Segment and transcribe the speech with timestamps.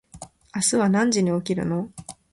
[0.55, 1.91] 明日は何時に起きるの？